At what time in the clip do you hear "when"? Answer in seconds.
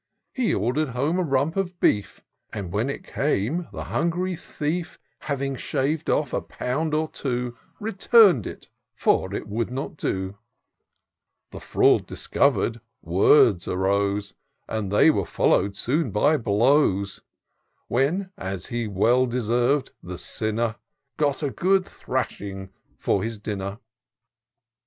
2.71-2.89, 17.87-18.31